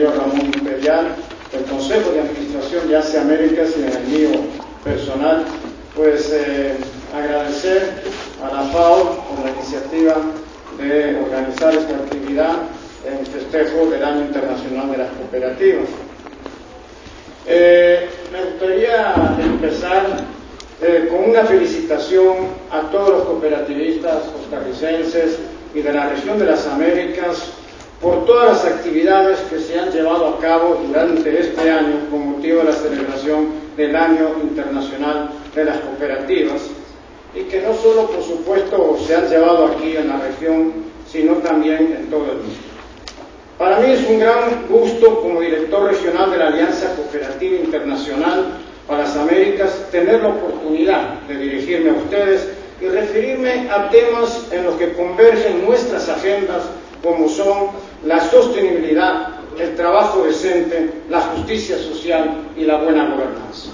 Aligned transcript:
señor 0.00 0.16
Ramón 0.16 0.46
Imperial, 0.54 1.16
el 1.52 1.64
Consejo 1.64 2.12
de 2.12 2.20
Administración 2.20 2.88
de 2.88 2.96
Asia 2.96 3.22
Américas 3.22 3.70
y 3.76 3.82
en 3.82 3.92
el 3.92 4.04
mío 4.04 4.40
personal, 4.84 5.44
pues 5.96 6.30
eh, 6.32 6.76
agradecer 7.14 8.02
a 8.42 8.54
la 8.54 8.62
FAO 8.70 9.24
por 9.28 9.44
la 9.44 9.50
iniciativa 9.50 10.16
de 10.78 11.16
organizar 11.16 11.74
esta 11.74 11.94
actividad 11.96 12.52
en 13.04 13.26
festejo 13.26 13.90
del 13.90 14.04
Año 14.04 14.20
Internacional 14.22 14.92
de 14.92 14.98
las 14.98 15.10
Cooperativas. 15.12 15.88
Eh, 17.46 18.08
me 18.32 18.44
gustaría 18.50 19.14
empezar 19.42 20.06
eh, 20.80 21.08
con 21.10 21.30
una 21.30 21.42
felicitación 21.42 22.36
a 22.70 22.82
todos 22.90 23.10
los 23.10 23.22
cooperativistas 23.24 24.22
costarricenses 24.24 25.38
y 25.74 25.82
de 25.82 25.92
la 25.92 26.10
región 26.10 26.38
de 26.38 26.46
las 26.46 26.66
Américas 26.66 27.52
por 28.00 28.24
todas 28.24 28.64
las 28.64 28.64
actividades 28.64 29.38
que 29.50 29.58
se 29.58 29.78
han 29.78 29.90
llevado 29.90 30.28
a 30.28 30.38
cabo 30.38 30.80
durante 30.86 31.38
este 31.38 31.70
año 31.70 32.08
con 32.10 32.36
motivo 32.36 32.60
de 32.60 32.64
la 32.64 32.72
celebración 32.72 33.48
del 33.76 33.94
Año 33.94 34.36
Internacional 34.42 35.30
de 35.54 35.64
las 35.64 35.78
Cooperativas 35.80 36.62
y 37.34 37.42
que 37.42 37.60
no 37.60 37.74
solo, 37.74 38.06
por 38.06 38.22
supuesto, 38.22 38.98
se 39.06 39.14
han 39.14 39.28
llevado 39.28 39.66
aquí 39.66 39.96
en 39.96 40.08
la 40.08 40.18
región, 40.18 40.72
sino 41.06 41.34
también 41.34 41.94
en 41.98 42.10
todo 42.10 42.24
el 42.24 42.38
mundo. 42.38 42.54
Para 43.58 43.78
mí 43.80 43.92
es 43.92 44.08
un 44.08 44.18
gran 44.18 44.66
gusto 44.68 45.20
como 45.20 45.40
director 45.40 45.84
regional 45.84 46.30
de 46.30 46.38
la 46.38 46.46
Alianza 46.46 46.94
Cooperativa 46.96 47.56
Internacional 47.56 48.46
para 48.88 49.02
las 49.02 49.14
Américas 49.14 49.86
tener 49.92 50.22
la 50.22 50.30
oportunidad 50.30 51.20
de 51.28 51.36
dirigirme 51.36 51.90
a 51.90 51.94
ustedes 51.94 52.48
y 52.80 52.86
referirme 52.86 53.68
a 53.70 53.90
temas 53.90 54.48
en 54.50 54.64
los 54.64 54.76
que 54.76 54.94
convergen 54.94 55.66
nuestras 55.66 56.08
agendas 56.08 56.62
como 57.02 57.28
son 57.28 57.68
la 58.04 58.20
sostenibilidad, 58.30 59.28
el 59.58 59.74
trabajo 59.76 60.24
decente, 60.24 60.90
la 61.08 61.20
justicia 61.20 61.78
social 61.78 62.48
y 62.56 62.64
la 62.64 62.76
buena 62.76 63.04
gobernanza. 63.04 63.70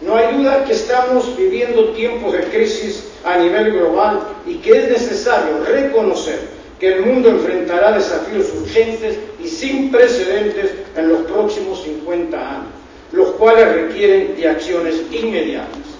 No 0.00 0.16
hay 0.16 0.36
duda 0.36 0.64
que 0.64 0.72
estamos 0.72 1.36
viviendo 1.36 1.90
tiempos 1.90 2.32
de 2.32 2.44
crisis 2.44 3.08
a 3.24 3.38
nivel 3.38 3.72
global 3.72 4.20
y 4.46 4.56
que 4.56 4.78
es 4.78 4.90
necesario 4.90 5.64
reconocer 5.64 6.40
que 6.78 6.94
el 6.94 7.06
mundo 7.06 7.28
enfrentará 7.30 7.92
desafíos 7.92 8.52
urgentes 8.60 9.18
y 9.42 9.48
sin 9.48 9.90
precedentes 9.90 10.72
en 10.96 11.08
los 11.08 11.20
próximos 11.22 11.82
50 11.84 12.36
años, 12.38 12.66
los 13.12 13.30
cuales 13.32 13.72
requieren 13.72 14.36
de 14.36 14.48
acciones 14.48 15.00
inmediatas. 15.10 15.94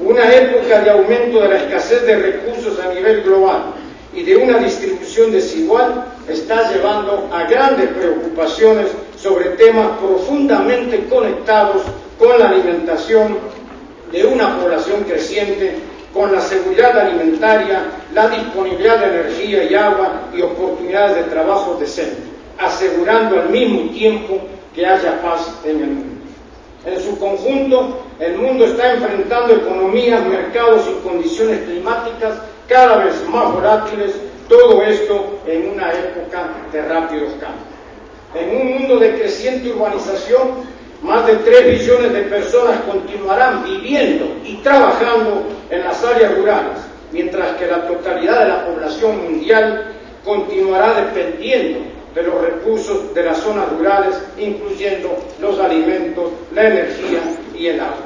Una 0.00 0.32
época 0.32 0.80
de 0.80 0.90
aumento 0.90 1.40
de 1.40 1.48
la 1.48 1.56
escasez 1.56 2.06
de 2.06 2.16
recursos 2.16 2.78
a 2.78 2.94
nivel 2.94 3.22
global 3.22 3.74
y 4.14 4.22
de 4.22 4.36
una 4.36 4.58
distribución 4.58 5.32
desigual 5.32 6.04
está 6.28 6.72
llevando 6.72 7.28
a 7.32 7.44
grandes 7.44 7.88
preocupaciones 7.90 8.88
sobre 9.16 9.50
temas 9.50 9.98
profundamente 9.98 11.06
conectados 11.06 11.82
con 12.18 12.38
la 12.38 12.48
alimentación 12.48 13.36
de 14.10 14.24
una 14.24 14.58
población 14.58 15.04
creciente, 15.04 15.74
con 16.14 16.32
la 16.32 16.40
seguridad 16.40 16.98
alimentaria, 16.98 17.82
la 18.14 18.28
disponibilidad 18.28 18.98
de 18.98 19.20
energía 19.20 19.64
y 19.64 19.74
agua 19.74 20.22
y 20.34 20.40
oportunidades 20.40 21.16
de 21.16 21.30
trabajo 21.30 21.76
decente, 21.78 22.22
asegurando 22.58 23.38
al 23.38 23.50
mismo 23.50 23.90
tiempo 23.92 24.40
que 24.74 24.86
haya 24.86 25.20
paz 25.20 25.52
en 25.64 25.82
el 25.82 25.90
mundo. 25.90 26.14
En 26.86 27.00
su 27.00 27.18
conjunto, 27.18 28.00
el 28.18 28.38
mundo 28.38 28.64
está 28.64 28.94
enfrentando 28.94 29.54
economías, 29.54 30.24
mercados 30.24 30.86
y 30.88 31.06
condiciones 31.06 31.60
climáticas 31.64 32.34
cada 32.68 33.04
vez 33.04 33.26
más 33.28 33.52
volátiles, 33.52 34.12
todo 34.48 34.82
esto 34.82 35.40
en 35.46 35.70
una 35.70 35.90
época 35.92 36.50
de 36.70 36.82
rápidos 36.82 37.32
cambios. 37.40 37.68
En 38.34 38.56
un 38.56 38.72
mundo 38.74 38.98
de 38.98 39.18
creciente 39.18 39.72
urbanización, 39.72 40.78
más 41.02 41.26
de 41.26 41.36
3 41.36 41.80
billones 41.80 42.12
de 42.12 42.22
personas 42.22 42.80
continuarán 42.82 43.64
viviendo 43.64 44.26
y 44.44 44.56
trabajando 44.56 45.44
en 45.70 45.80
las 45.80 46.04
áreas 46.04 46.36
rurales, 46.36 46.78
mientras 47.12 47.56
que 47.56 47.66
la 47.66 47.86
totalidad 47.86 48.40
de 48.40 48.48
la 48.48 48.66
población 48.66 49.22
mundial 49.24 49.94
continuará 50.24 50.94
dependiendo 50.94 51.80
de 52.14 52.22
los 52.22 52.40
recursos 52.40 53.14
de 53.14 53.22
las 53.22 53.38
zonas 53.38 53.70
rurales, 53.70 54.14
incluyendo 54.36 55.16
los 55.40 55.58
alimentos, 55.58 56.32
la 56.52 56.66
energía 56.66 57.20
y 57.56 57.68
el 57.68 57.80
agua. 57.80 57.96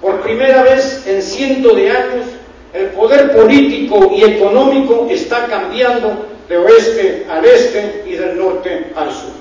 Por 0.00 0.20
primera 0.20 0.62
vez 0.62 1.06
en 1.06 1.22
cientos 1.22 1.76
de 1.76 1.90
años, 1.90 2.26
el 2.72 2.86
poder 2.88 3.34
político 3.34 4.10
y 4.14 4.24
económico 4.24 5.06
está 5.10 5.46
cambiando 5.46 6.26
de 6.48 6.56
oeste 6.56 7.26
al 7.30 7.44
este 7.44 8.04
y 8.06 8.12
del 8.12 8.38
norte 8.38 8.92
al 8.94 9.10
sur. 9.10 9.38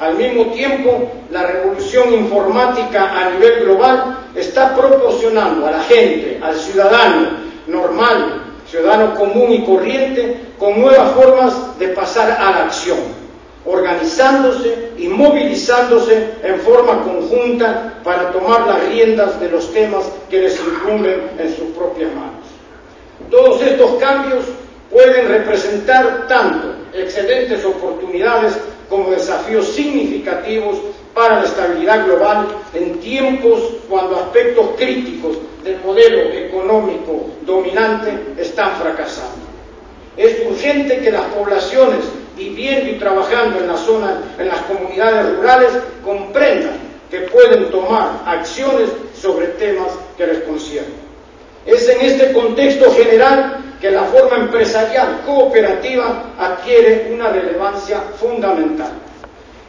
Al 0.00 0.14
mismo 0.14 0.46
tiempo, 0.52 1.10
la 1.30 1.44
revolución 1.46 2.12
informática 2.12 3.18
a 3.18 3.30
nivel 3.30 3.64
global 3.64 4.18
está 4.36 4.76
proporcionando 4.76 5.66
a 5.66 5.72
la 5.72 5.80
gente, 5.82 6.38
al 6.40 6.54
ciudadano 6.54 7.30
normal, 7.66 8.42
ciudadano 8.70 9.14
común 9.14 9.52
y 9.52 9.64
corriente, 9.64 10.36
con 10.58 10.80
nuevas 10.80 11.12
formas 11.12 11.78
de 11.78 11.88
pasar 11.88 12.30
a 12.30 12.50
la 12.50 12.64
acción, 12.66 12.98
organizándose 13.66 14.90
y 14.96 15.08
movilizándose 15.08 16.34
en 16.44 16.60
forma 16.60 17.02
conjunta 17.02 17.94
para 18.04 18.30
tomar 18.30 18.66
las 18.66 18.88
riendas 18.88 19.40
de 19.40 19.50
los 19.50 19.72
temas 19.72 20.04
que 20.30 20.42
les 20.42 20.60
incumben 20.60 21.30
en 21.38 21.56
sus 21.56 21.66
propias 21.76 22.12
manos. 22.14 22.37
Todos 23.30 23.62
estos 23.62 23.94
cambios 23.94 24.44
pueden 24.90 25.28
representar 25.28 26.26
tanto 26.28 26.74
excelentes 26.94 27.64
oportunidades 27.64 28.56
como 28.88 29.10
desafíos 29.10 29.68
significativos 29.68 30.76
para 31.14 31.40
la 31.40 31.44
estabilidad 31.44 32.06
global 32.06 32.46
en 32.74 32.98
tiempos 33.00 33.60
cuando 33.88 34.16
aspectos 34.16 34.70
críticos 34.76 35.36
del 35.62 35.78
modelo 35.80 36.32
económico 36.32 37.26
dominante 37.44 38.12
están 38.38 38.76
fracasando. 38.76 39.46
Es 40.16 40.38
urgente 40.48 41.00
que 41.00 41.10
las 41.10 41.26
poblaciones 41.26 42.00
viviendo 42.36 42.90
y 42.90 42.98
trabajando 42.98 43.58
en 43.58 43.66
la 43.66 43.76
zona, 43.76 44.22
en 44.38 44.48
las 44.48 44.60
comunidades 44.62 45.36
rurales, 45.36 45.70
comprendan 46.04 46.78
que 47.10 47.20
pueden 47.22 47.70
tomar 47.70 48.22
acciones 48.24 48.90
sobre 49.20 49.48
temas 49.48 49.88
que 50.16 50.26
les 50.26 50.38
conciernen. 50.44 51.07
Es 51.68 51.86
en 51.86 52.00
este 52.00 52.32
contexto 52.32 52.90
general 52.92 53.58
que 53.78 53.90
la 53.90 54.04
forma 54.04 54.36
empresarial 54.38 55.20
cooperativa 55.26 56.32
adquiere 56.38 57.10
una 57.12 57.28
relevancia 57.28 58.00
fundamental. 58.18 58.92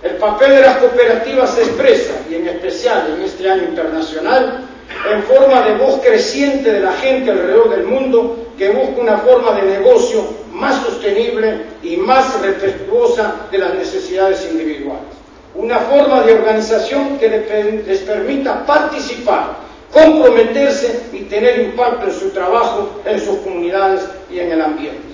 El 0.02 0.16
papel 0.16 0.52
de 0.52 0.62
las 0.62 0.78
cooperativas 0.78 1.54
se 1.56 1.64
expresa, 1.64 2.14
y 2.30 2.36
en 2.36 2.48
especial 2.48 3.16
en 3.18 3.24
este 3.24 3.50
año 3.50 3.64
internacional, 3.64 4.62
en 5.12 5.24
forma 5.24 5.62
de 5.64 5.76
voz 5.76 6.00
creciente 6.02 6.72
de 6.72 6.80
la 6.80 6.94
gente 6.94 7.32
alrededor 7.32 7.70
del 7.70 7.84
mundo 7.84 8.48
que 8.58 8.70
busca 8.70 9.02
una 9.02 9.18
forma 9.18 9.52
de 9.60 9.64
negocio 9.64 10.24
más 10.54 10.82
sostenible 10.82 11.66
y 11.84 11.98
más 11.98 12.40
respetuosa 12.42 13.48
de 13.52 13.58
las 13.58 13.74
necesidades 13.74 14.48
individuales. 14.50 15.04
Una 15.54 15.80
forma 15.80 16.22
de 16.22 16.34
organización 16.36 17.20
que 17.20 17.28
les 17.86 18.00
permita 18.00 18.66
participar 18.66 19.69
comprometerse 19.92 21.02
y 21.14 21.22
tener 21.24 21.60
impacto 21.60 22.08
en 22.08 22.14
su 22.14 22.30
trabajo, 22.30 23.02
en 23.06 23.20
sus 23.20 23.40
comunidades 23.40 24.02
y 24.32 24.40
en 24.40 24.52
el 24.52 24.62
ambiente. 24.62 25.10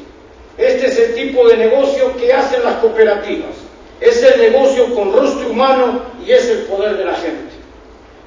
Este 0.58 0.88
es 0.88 1.00
el 1.00 1.16
tipo 1.16 1.47
de 1.47 1.58
negocio 1.58 2.16
que 2.18 2.34
hacen 2.34 2.63
las 2.63 2.75
cooperativas. 2.75 3.52
Es 4.00 4.22
el 4.24 4.52
negocio 4.52 4.94
con 4.94 5.14
rostro 5.14 5.50
humano 5.50 6.02
y 6.25 6.31
es 6.31 6.47
el 6.47 6.59
poder 6.59 6.97
de 6.97 7.06
la 7.06 7.16
gente. 7.16 7.53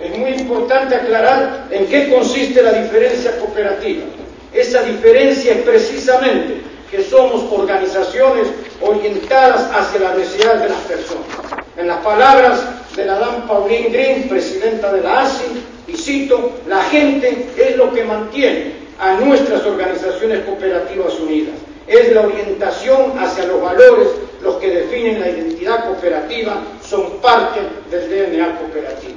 Es 0.01 0.17
muy 0.17 0.31
importante 0.31 0.95
aclarar 0.95 1.67
en 1.71 1.87
qué 1.87 2.09
consiste 2.09 2.63
la 2.63 2.73
diferencia 2.73 3.39
cooperativa. 3.39 4.05
Esa 4.53 4.83
diferencia 4.83 5.53
es 5.53 5.63
precisamente 5.63 6.63
que 6.91 7.03
somos 7.03 7.45
organizaciones 7.53 8.49
orientadas 8.81 9.69
hacia 9.73 10.01
las 10.01 10.17
necesidades 10.17 10.63
de 10.63 10.69
las 10.71 10.81
personas. 10.83 11.27
En 11.77 11.87
las 11.87 11.99
palabras 11.99 12.61
de 12.97 13.05
la 13.05 13.19
dama 13.19 13.47
Pauline 13.47 13.91
Green, 13.91 14.29
presidenta 14.29 14.93
de 14.93 15.03
la 15.03 15.21
ASI, 15.21 15.58
y 15.89 15.97
cito, 15.97 16.53
la 16.69 16.83
gente 16.85 17.47
es 17.57 17.77
lo 17.77 17.93
que 17.93 18.05
mantiene 18.05 18.73
a 18.99 19.15
nuestras 19.15 19.65
organizaciones 19.65 20.45
cooperativas 20.45 21.19
unidas. 21.19 21.55
Es 21.87 22.13
la 22.13 22.21
orientación 22.21 23.19
hacia 23.19 23.45
los 23.45 23.63
valores 23.63 24.09
los 24.43 24.57
que 24.57 24.71
definen 24.71 25.21
la 25.21 25.31
identidad 25.31 25.85
cooperativa, 25.87 26.63
son 26.83 27.19
parte 27.21 27.61
del 27.91 28.09
DNA 28.09 28.59
cooperativo. 28.59 29.15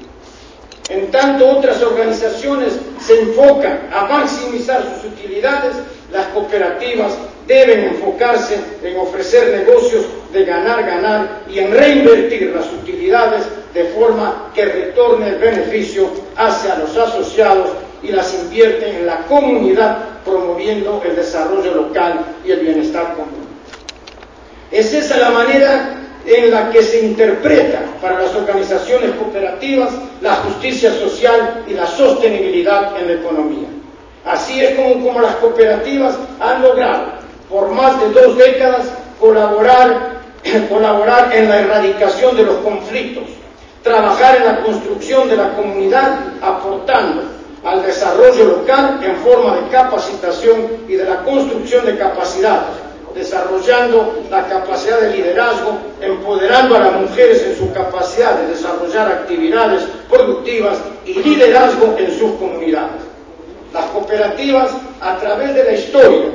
En 0.89 1.11
tanto 1.11 1.47
otras 1.47 1.81
organizaciones 1.81 2.73
se 2.99 3.19
enfocan 3.21 3.89
a 3.93 4.05
maximizar 4.05 4.83
sus 4.83 5.11
utilidades, 5.11 5.75
las 6.11 6.27
cooperativas 6.27 7.13
deben 7.47 7.85
enfocarse 7.85 8.57
en 8.83 8.97
ofrecer 8.97 9.65
negocios 9.65 10.05
de 10.33 10.45
ganar, 10.45 10.85
ganar 10.85 11.43
y 11.49 11.59
en 11.59 11.71
reinvertir 11.71 12.53
las 12.55 12.65
utilidades 12.73 13.43
de 13.73 13.85
forma 13.85 14.51
que 14.53 14.65
retorne 14.65 15.29
el 15.29 15.35
beneficio 15.35 16.09
hacia 16.35 16.75
los 16.75 16.95
asociados 16.97 17.69
y 18.03 18.09
las 18.09 18.33
invierte 18.33 18.97
en 18.97 19.05
la 19.05 19.25
comunidad 19.27 19.97
promoviendo 20.25 21.01
el 21.05 21.15
desarrollo 21.15 21.73
local 21.73 22.25
y 22.45 22.51
el 22.51 22.59
bienestar 22.59 23.13
común. 23.15 23.47
Es 24.71 24.93
esa 24.93 25.17
la 25.17 25.31
manera 25.31 25.97
en 26.25 26.51
la 26.51 26.69
que 26.69 26.83
se 26.83 27.05
interpreta 27.05 27.81
para 28.01 28.21
las 28.21 28.35
organizaciones 28.35 29.11
cooperativas 29.15 29.91
la 30.21 30.35
justicia 30.35 30.93
social 30.93 31.63
y 31.67 31.73
la 31.73 31.87
sostenibilidad 31.87 32.97
en 32.99 33.07
la 33.07 33.13
economía. 33.13 33.67
Así 34.25 34.61
es 34.61 34.75
como, 34.75 35.19
las 35.19 35.35
cooperativas 35.37 36.15
han 36.39 36.61
logrado 36.61 37.21
por 37.49 37.69
más 37.71 37.99
de 37.99 38.09
dos 38.11 38.37
décadas 38.37 38.87
colaborar, 39.19 40.21
colaborar 40.69 41.35
en 41.35 41.49
la 41.49 41.59
erradicación 41.59 42.37
de 42.37 42.43
los 42.43 42.57
conflictos, 42.57 43.23
trabajar 43.83 44.37
en 44.37 44.45
la 44.45 44.61
construcción 44.61 45.27
de 45.29 45.37
la 45.37 45.55
comunidad 45.55 46.19
aportando 46.41 47.23
al 47.63 47.83
desarrollo 47.83 48.45
local 48.45 48.99
en 49.03 49.17
forma 49.17 49.55
de 49.55 49.69
capacitación 49.69 50.67
y 50.87 50.93
de 50.93 51.05
la 51.05 51.23
construcción 51.23 51.85
de 51.85 51.97
capacidades, 51.97 52.69
desarrollando 53.13 54.23
la 54.29 54.47
capacidad 54.47 54.99
de 54.99 55.15
liderazgo, 55.15 55.77
empoderando 55.99 56.75
a 56.75 56.79
las 56.79 56.93
mujeres 57.01 57.43
en 57.43 57.57
su 57.57 57.71
capacidad 57.71 58.35
de 58.39 58.47
desarrollar 58.47 59.07
actividades 59.07 59.83
productivas 60.09 60.77
y 61.05 61.13
liderazgo 61.13 61.95
en 61.97 62.17
sus 62.17 62.31
comunidades. 62.33 63.01
Las 63.73 63.85
cooperativas, 63.85 64.71
a 64.99 65.17
través 65.17 65.53
de 65.55 65.63
la 65.63 65.71
historia, 65.73 66.25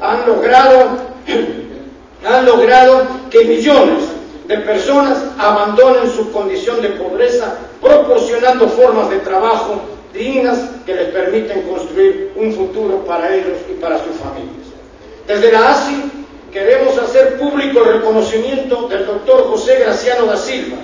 han 0.00 0.26
logrado, 0.26 0.88
han 2.26 2.44
logrado 2.44 3.06
que 3.30 3.44
millones 3.44 4.15
de 4.46 4.58
personas 4.58 5.18
abandonen 5.38 6.10
su 6.10 6.30
condición 6.30 6.80
de 6.80 6.90
pobreza, 6.90 7.54
proporcionando 7.80 8.68
formas 8.68 9.10
de 9.10 9.18
trabajo 9.18 9.80
dignas 10.12 10.58
que 10.86 10.94
les 10.94 11.08
permiten 11.08 11.62
construir 11.62 12.32
un 12.36 12.52
futuro 12.52 13.04
para 13.04 13.34
ellos 13.34 13.58
y 13.68 13.74
para 13.74 13.98
sus 13.98 14.16
familias. 14.16 14.66
Desde 15.26 15.52
la 15.52 15.70
ASI 15.72 16.10
queremos 16.52 16.96
hacer 16.96 17.38
público 17.38 17.80
el 17.80 17.94
reconocimiento 17.94 18.88
del 18.88 19.04
doctor 19.04 19.48
José 19.48 19.80
Graciano 19.80 20.26
da 20.26 20.36
Silva, 20.36 20.76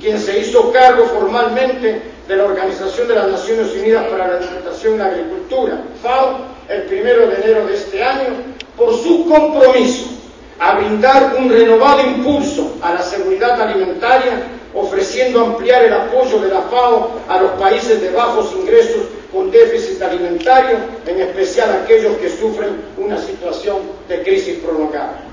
quien 0.00 0.18
se 0.18 0.38
hizo 0.38 0.72
cargo 0.72 1.04
formalmente 1.04 2.02
de 2.26 2.36
la 2.36 2.44
Organización 2.44 3.06
de 3.06 3.14
las 3.14 3.28
Naciones 3.28 3.72
Unidas 3.74 4.06
para 4.06 4.28
la 4.28 4.36
Alimentación 4.38 4.94
y 4.94 4.98
la 4.98 5.06
Agricultura, 5.06 5.82
FAO, 6.02 6.38
el 6.68 6.82
primero 6.84 7.26
de 7.26 7.34
enero 7.36 7.66
de 7.66 7.74
este 7.74 8.02
año, 8.02 8.28
por 8.76 8.96
su 8.96 9.28
compromiso 9.28 10.19
a 10.60 10.74
brindar 10.74 11.36
un 11.38 11.48
renovado 11.50 12.02
impulso 12.02 12.76
a 12.82 12.92
la 12.92 13.02
seguridad 13.02 13.58
alimentaria, 13.60 14.42
ofreciendo 14.74 15.40
ampliar 15.40 15.84
el 15.84 15.92
apoyo 15.92 16.38
de 16.38 16.48
la 16.48 16.60
FAO 16.60 17.10
a 17.28 17.40
los 17.40 17.52
países 17.52 18.00
de 18.00 18.10
bajos 18.10 18.52
ingresos 18.54 19.06
con 19.32 19.50
déficit 19.50 20.02
alimentario, 20.02 20.76
en 21.06 21.20
especial 21.20 21.80
aquellos 21.82 22.16
que 22.18 22.28
sufren 22.28 22.76
una 22.98 23.18
situación 23.18 23.78
de 24.06 24.22
crisis 24.22 24.58
prolongada. 24.58 25.24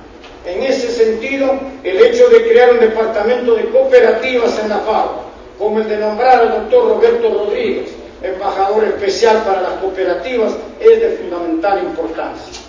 En 0.46 0.64
ese 0.64 0.90
sentido, 0.92 1.60
el 1.84 1.98
hecho 1.98 2.30
de 2.30 2.48
crear 2.48 2.72
un 2.72 2.80
departamento 2.80 3.54
de 3.56 3.66
cooperativas 3.66 4.58
en 4.60 4.70
la 4.70 4.78
FAO, 4.78 5.24
como 5.60 5.80
el 5.80 5.90
de 5.90 5.98
nombrar 5.98 6.40
al 6.40 6.52
doctor 6.52 6.88
Roberto 6.88 7.30
Rodríguez, 7.34 7.90
embajador 8.22 8.86
especial 8.86 9.44
para 9.44 9.62
las 9.62 9.74
cooperativas, 9.74 10.54
es 10.80 11.02
de 11.02 11.10
fundamental 11.22 11.80
importancia. 11.80 12.62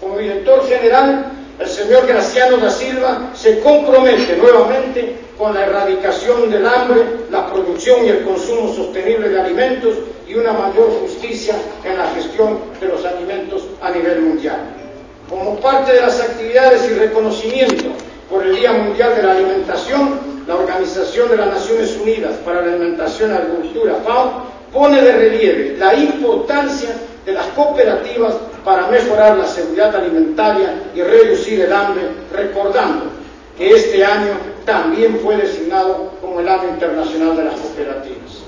Como 0.00 0.16
director 0.16 0.66
general, 0.66 1.32
el 1.58 1.68
señor 1.68 2.06
Graciano 2.06 2.56
da 2.58 2.70
Silva 2.70 3.32
se 3.34 3.58
compromete 3.60 4.36
nuevamente 4.36 5.16
con 5.36 5.54
la 5.54 5.64
erradicación 5.64 6.50
del 6.50 6.66
hambre, 6.66 7.02
la 7.30 7.50
producción 7.52 8.04
y 8.04 8.08
el 8.08 8.22
consumo 8.22 8.72
sostenible 8.72 9.28
de 9.28 9.40
alimentos 9.40 9.94
y 10.28 10.34
una 10.34 10.52
mayor 10.52 10.90
justicia 11.00 11.54
en 11.84 11.98
la 11.98 12.08
gestión 12.10 12.58
de 12.80 12.88
los 12.88 13.04
alimentos 13.04 13.64
a 13.80 13.90
nivel 13.90 14.20
mundial. 14.20 14.60
Como 15.28 15.56
parte 15.56 15.92
de 15.92 16.00
las 16.00 16.20
actividades 16.20 16.88
y 16.90 16.94
reconocimiento 16.94 17.86
por 18.30 18.44
el 18.44 18.54
Día 18.56 18.72
Mundial 18.72 19.16
de 19.16 19.22
la 19.22 19.32
Alimentación, 19.32 20.20
la 20.46 20.54
Organización 20.56 21.30
de 21.30 21.36
las 21.36 21.48
Naciones 21.48 21.96
Unidas 22.00 22.36
para 22.44 22.62
la 22.62 22.72
Alimentación 22.72 23.30
y 23.30 23.32
la 23.34 23.38
Agricultura, 23.40 23.94
FAO, 24.04 24.44
pone 24.72 25.00
de 25.02 25.12
relieve 25.12 25.76
la 25.78 25.94
importancia 25.94 26.90
de 27.24 27.32
las 27.32 27.46
cooperativas 27.48 28.34
para 28.68 28.86
mejorar 28.88 29.38
la 29.38 29.46
seguridad 29.46 29.96
alimentaria 29.96 30.74
y 30.94 31.00
reducir 31.00 31.62
el 31.62 31.72
hambre, 31.72 32.02
recordando 32.30 33.06
que 33.56 33.70
este 33.70 34.04
año 34.04 34.34
también 34.66 35.18
fue 35.22 35.38
designado 35.38 36.12
como 36.20 36.40
el 36.40 36.46
año 36.46 36.68
internacional 36.74 37.34
de 37.34 37.44
las 37.44 37.54
cooperativas. 37.54 38.42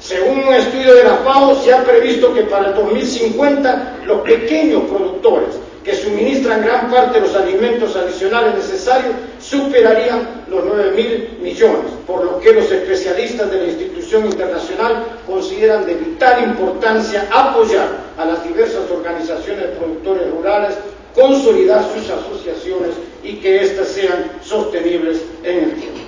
Según 0.00 0.40
un 0.40 0.52
estudio 0.52 0.96
de 0.96 1.04
la 1.04 1.16
FAO, 1.24 1.54
se 1.62 1.72
ha 1.72 1.82
previsto 1.82 2.34
que 2.34 2.42
para 2.42 2.68
el 2.68 2.74
2050 2.74 4.00
los 4.04 4.20
pequeños 4.20 4.82
productores 4.82 5.54
que 5.82 5.94
suministran 5.94 6.62
gran 6.62 6.90
parte 6.90 7.18
de 7.18 7.26
los 7.26 7.34
alimentos 7.34 7.71
adicionales 7.96 8.54
necesarios 8.54 9.14
superarían 9.40 10.44
los 10.48 10.64
9 10.64 10.92
mil 10.92 11.38
millones, 11.40 11.92
por 12.06 12.24
lo 12.24 12.40
que 12.40 12.52
los 12.52 12.70
especialistas 12.70 13.50
de 13.50 13.58
la 13.58 13.64
institución 13.64 14.26
internacional 14.26 15.04
consideran 15.26 15.86
de 15.86 15.94
vital 15.94 16.44
importancia 16.44 17.28
apoyar 17.30 17.88
a 18.18 18.24
las 18.24 18.44
diversas 18.44 18.90
organizaciones 18.90 19.66
productores 19.78 20.30
rurales, 20.30 20.74
consolidar 21.14 21.84
sus 21.94 22.08
asociaciones 22.10 22.90
y 23.22 23.34
que 23.34 23.62
éstas 23.62 23.88
sean 23.88 24.32
sostenibles 24.42 25.22
en 25.42 25.64
el 25.64 25.72
tiempo. 25.72 26.00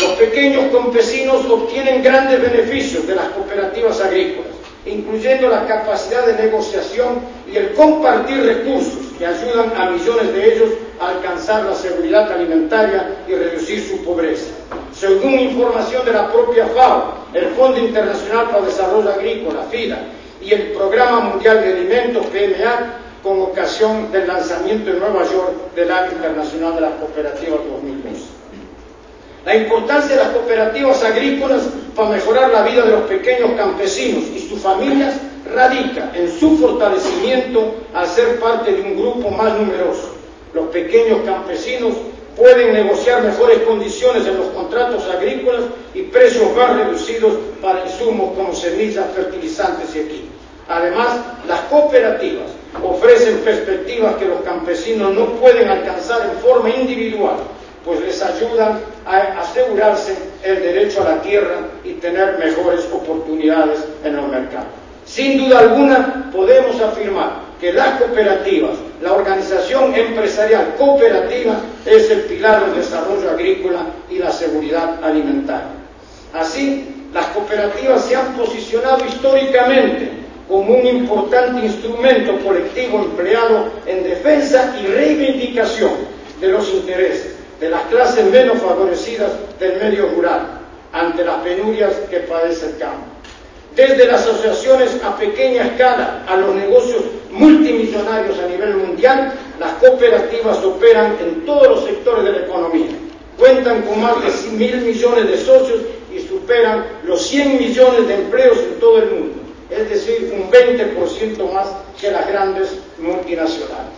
Los 0.00 0.12
pequeños 0.12 0.64
campesinos 0.72 1.46
obtienen 1.46 2.02
grandes 2.02 2.40
beneficios 2.40 3.06
de 3.06 3.14
las 3.14 3.28
cooperativas 3.28 4.00
agrícolas, 4.00 4.55
incluyendo 4.86 5.48
la 5.48 5.66
capacidad 5.66 6.24
de 6.26 6.44
negociación 6.44 7.20
y 7.52 7.56
el 7.56 7.74
compartir 7.74 8.42
recursos 8.44 9.12
que 9.18 9.26
ayudan 9.26 9.72
a 9.76 9.90
millones 9.90 10.32
de 10.32 10.54
ellos 10.54 10.70
a 11.00 11.08
alcanzar 11.08 11.64
la 11.64 11.74
seguridad 11.74 12.30
alimentaria 12.32 13.16
y 13.28 13.34
reducir 13.34 13.86
su 13.86 14.04
pobreza. 14.04 14.52
Según 14.92 15.38
información 15.38 16.04
de 16.04 16.12
la 16.12 16.32
propia 16.32 16.66
FAO, 16.68 17.14
el 17.34 17.46
Fondo 17.50 17.78
Internacional 17.78 18.46
para 18.46 18.58
el 18.58 18.66
Desarrollo 18.66 19.10
Agrícola, 19.10 19.62
FIDA, 19.70 19.98
y 20.40 20.52
el 20.52 20.72
Programa 20.72 21.20
Mundial 21.20 21.60
de 21.60 21.72
Alimentos, 21.72 22.26
PMA, 22.26 23.00
con 23.22 23.40
ocasión 23.42 24.12
del 24.12 24.28
lanzamiento 24.28 24.90
en 24.90 25.00
Nueva 25.00 25.24
York 25.24 25.74
del 25.74 25.90
Año 25.90 26.12
Internacional 26.12 26.76
de 26.76 26.80
las 26.82 26.92
Cooperativas 26.92 27.60
2012. 27.68 28.15
La 29.46 29.54
importancia 29.54 30.16
de 30.16 30.24
las 30.24 30.32
cooperativas 30.32 31.04
agrícolas 31.04 31.62
para 31.94 32.10
mejorar 32.10 32.50
la 32.50 32.62
vida 32.62 32.84
de 32.84 32.90
los 32.90 33.02
pequeños 33.02 33.52
campesinos 33.56 34.24
y 34.34 34.40
sus 34.40 34.60
familias 34.60 35.14
radica 35.54 36.10
en 36.16 36.36
su 36.36 36.58
fortalecimiento 36.58 37.76
al 37.94 38.08
ser 38.08 38.40
parte 38.40 38.72
de 38.72 38.82
un 38.82 38.96
grupo 38.96 39.30
más 39.30 39.56
numeroso. 39.56 40.16
Los 40.52 40.66
pequeños 40.70 41.20
campesinos 41.24 41.94
pueden 42.36 42.74
negociar 42.74 43.22
mejores 43.22 43.60
condiciones 43.60 44.26
en 44.26 44.36
los 44.36 44.46
contratos 44.48 45.08
agrícolas 45.08 45.62
y 45.94 46.02
precios 46.02 46.52
más 46.56 46.76
reducidos 46.78 47.34
para 47.62 47.86
insumos 47.86 48.34
como 48.36 48.52
semillas, 48.52 49.06
fertilizantes 49.14 49.94
y 49.94 50.00
equipos. 50.00 50.30
Además, 50.68 51.20
las 51.46 51.60
cooperativas 51.70 52.50
ofrecen 52.82 53.38
perspectivas 53.44 54.16
que 54.16 54.24
los 54.24 54.40
campesinos 54.40 55.14
no 55.14 55.26
pueden 55.34 55.68
alcanzar 55.68 56.30
en 56.32 56.36
forma 56.40 56.68
individual, 56.70 57.36
pues 57.86 58.00
les 58.00 58.20
ayudan 58.20 58.80
a 59.06 59.40
asegurarse 59.40 60.16
el 60.42 60.60
derecho 60.60 61.02
a 61.02 61.14
la 61.14 61.22
tierra 61.22 61.68
y 61.84 61.92
tener 61.92 62.36
mejores 62.36 62.84
oportunidades 62.92 63.78
en 64.02 64.16
los 64.16 64.28
mercados. 64.28 64.66
Sin 65.06 65.38
duda 65.38 65.60
alguna, 65.60 66.30
podemos 66.32 66.80
afirmar 66.80 67.46
que 67.60 67.72
las 67.72 68.00
cooperativas, 68.00 68.72
la 69.00 69.12
organización 69.12 69.94
empresarial 69.94 70.74
cooperativa, 70.76 71.60
es 71.86 72.10
el 72.10 72.22
pilar 72.22 72.66
del 72.66 72.74
desarrollo 72.74 73.30
agrícola 73.30 73.86
y 74.10 74.18
la 74.18 74.32
seguridad 74.32 75.02
alimentaria. 75.04 75.68
Así, 76.34 77.06
las 77.14 77.26
cooperativas 77.26 78.04
se 78.04 78.16
han 78.16 78.34
posicionado 78.34 79.04
históricamente 79.06 80.10
como 80.48 80.74
un 80.74 80.86
importante 80.86 81.64
instrumento 81.64 82.36
colectivo 82.44 82.98
empleado 82.98 83.68
en 83.86 84.02
defensa 84.02 84.76
y 84.82 84.86
reivindicación 84.86 85.92
de 86.40 86.48
los 86.48 86.68
intereses 86.74 87.35
de 87.60 87.70
las 87.70 87.82
clases 87.86 88.24
menos 88.30 88.58
favorecidas 88.58 89.32
del 89.58 89.80
medio 89.80 90.08
rural 90.08 90.60
ante 90.92 91.24
las 91.24 91.36
penurias 91.36 91.92
que 92.10 92.20
padece 92.20 92.66
el 92.66 92.78
campo 92.78 93.16
desde 93.76 94.06
las 94.06 94.22
asociaciones 94.22 94.96
a 95.04 95.16
pequeña 95.18 95.66
escala 95.66 96.24
a 96.26 96.36
los 96.36 96.54
negocios 96.54 97.02
multimillonarios 97.30 98.38
a 98.38 98.46
nivel 98.48 98.76
mundial, 98.76 99.34
las 99.60 99.72
cooperativas 99.74 100.64
operan 100.64 101.14
en 101.20 101.44
todos 101.44 101.68
los 101.68 101.84
sectores 101.84 102.24
de 102.24 102.32
la 102.32 102.38
economía. 102.38 102.88
Cuentan 103.38 103.82
con 103.82 104.00
más 104.00 104.14
de 104.22 104.50
mil 104.52 104.78
millones 104.78 105.28
de 105.28 105.36
socios 105.36 105.80
y 106.10 106.20
superan 106.20 106.86
los 107.04 107.20
100 107.26 107.58
millones 107.58 108.08
de 108.08 108.14
empleos 108.14 108.56
en 108.56 108.80
todo 108.80 108.96
el 108.96 109.10
mundo, 109.10 109.34
es 109.68 109.90
decir, 109.90 110.32
un 110.34 110.50
20% 110.50 111.52
más 111.52 111.66
que 112.00 112.10
las 112.10 112.26
grandes 112.26 112.78
multinacionales. 112.98 113.92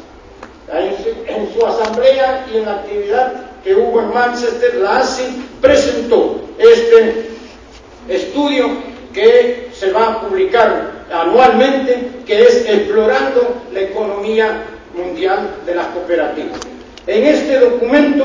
En 1.28 1.54
su 1.54 1.64
asamblea 1.64 2.46
y 2.52 2.56
en 2.56 2.64
la 2.64 2.72
actividad 2.72 3.47
que 3.68 3.74
hubo 3.74 4.00
en 4.00 4.14
Manchester, 4.14 4.76
la 4.76 5.00
ASI 5.00 5.44
presentó 5.60 6.40
este 6.58 7.28
estudio 8.08 8.66
que 9.12 9.68
se 9.74 9.92
va 9.92 10.06
a 10.06 10.20
publicar 10.22 11.04
anualmente, 11.12 12.08
que 12.26 12.44
es 12.44 12.66
Explorando 12.66 13.60
la 13.74 13.80
Economía 13.80 14.64
Mundial 14.94 15.56
de 15.66 15.74
las 15.74 15.86
Cooperativas. 15.88 16.58
En 17.06 17.26
este 17.26 17.58
documento 17.58 18.24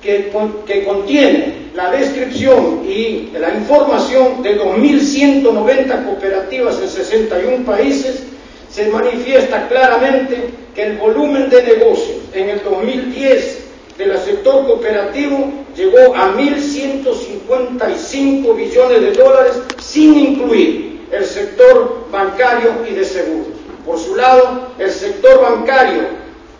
que, 0.00 0.30
que 0.64 0.84
contiene 0.84 1.70
la 1.74 1.90
descripción 1.90 2.84
y 2.88 3.32
la 3.36 3.54
información 3.54 4.44
de 4.44 4.60
2.190 4.60 6.04
cooperativas 6.04 6.80
en 6.80 6.88
61 6.88 7.64
países, 7.64 8.22
se 8.70 8.88
manifiesta 8.90 9.66
claramente 9.66 10.50
que 10.72 10.84
el 10.84 10.98
volumen 10.98 11.50
de 11.50 11.64
negocios 11.64 12.18
en 12.32 12.50
el 12.50 12.62
2010 12.62 13.67
del 13.98 14.16
sector 14.18 14.64
cooperativo 14.64 15.52
llegó 15.76 16.14
a 16.14 16.32
1.155 16.34 18.56
billones 18.56 19.00
de 19.00 19.12
dólares 19.12 19.60
sin 19.80 20.16
incluir 20.16 21.00
el 21.10 21.24
sector 21.24 22.06
bancario 22.10 22.86
y 22.88 22.94
de 22.94 23.04
seguros. 23.04 23.48
Por 23.84 23.98
su 23.98 24.14
lado, 24.14 24.68
el 24.78 24.90
sector 24.90 25.42
bancario 25.42 26.02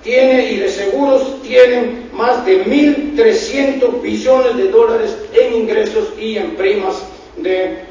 tiene 0.03 0.51
y 0.51 0.57
de 0.57 0.69
seguros 0.69 1.41
tienen 1.43 2.11
más 2.13 2.45
de 2.45 2.67
1.300 2.67 4.03
billones 4.03 4.57
de 4.57 4.69
dólares 4.69 5.17
en 5.33 5.55
ingresos 5.55 6.09
y 6.19 6.39
en 6.39 6.57
primas 6.57 6.97
de, 7.37 7.85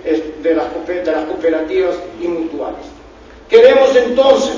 de, 0.43 0.55
las, 0.55 0.65
de 0.87 1.11
las 1.11 1.23
cooperativas 1.25 1.95
y 2.21 2.27
mutuales. 2.27 2.81
Queremos 3.49 3.95
entonces 3.95 4.55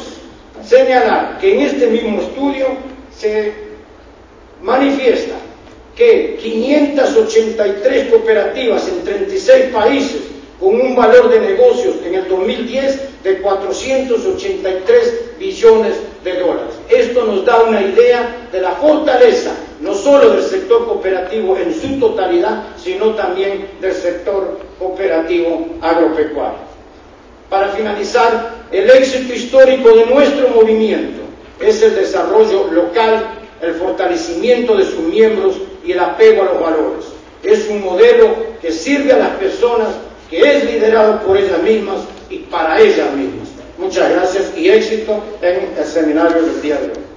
señalar 0.66 1.38
que 1.40 1.54
en 1.54 1.62
este 1.62 1.86
mismo 1.88 2.20
estudio 2.22 2.66
se 3.16 3.69
que 5.96 6.38
583 6.42 8.10
cooperativas 8.10 8.88
en 8.88 9.04
36 9.04 9.66
países 9.66 10.22
con 10.60 10.80
un 10.80 10.96
valor 10.96 11.30
de 11.30 11.40
negocios 11.40 11.96
en 12.06 12.16
el 12.16 12.28
2010 12.28 13.24
de 13.24 13.42
483 13.42 15.38
billones 15.38 15.96
de 16.24 16.34
dólares. 16.40 16.76
Esto 16.90 17.26
nos 17.26 17.46
da 17.46 17.64
una 17.64 17.82
idea 17.82 18.48
de 18.52 18.62
la 18.62 18.72
fortaleza 18.72 19.52
no 19.82 19.94
solo 19.94 20.32
del 20.32 20.44
sector 20.44 20.86
cooperativo 20.86 21.58
en 21.58 21.74
su 21.74 22.00
totalidad, 22.00 22.64
sino 22.78 23.14
también 23.16 23.68
del 23.80 23.94
sector 23.94 24.60
cooperativo 24.78 25.68
agropecuario. 25.82 26.70
Para 27.50 27.70
finalizar, 27.70 28.56
el 28.72 28.90
éxito 28.90 29.34
histórico 29.34 29.90
de 29.90 30.06
nuestro 30.06 30.50
movimiento 30.50 31.22
es 31.60 31.82
el 31.82 31.96
desarrollo 31.96 32.68
local 32.72 33.39
el 33.62 33.74
fortalecimiento 33.76 34.76
de 34.76 34.86
sus 34.86 35.00
miembros 35.00 35.56
y 35.86 35.92
el 35.92 36.00
apego 36.00 36.44
a 36.44 36.46
los 36.46 36.62
valores. 36.62 37.06
Es 37.44 37.68
un 37.70 37.84
modelo 37.84 38.36
que 38.62 38.72
sirve 38.72 39.14
a 39.14 39.18
las 39.18 39.30
personas, 39.38 39.90
que 40.30 40.40
es 40.40 40.66
liderado 40.66 41.22
por 41.22 41.38
ellas 41.38 41.62
mismas 41.64 42.00
y 42.30 42.40
para 42.40 42.80
ellas 42.80 43.14
mismas. 43.16 43.50
Muchas 43.78 44.12
gracias 44.12 44.52
y 44.58 44.70
éxito 44.70 45.24
en 45.42 45.74
el 45.78 45.86
seminario 45.86 46.42
del 46.42 46.62
día 46.62 46.76
de 46.76 46.88
hoy. 46.88 47.09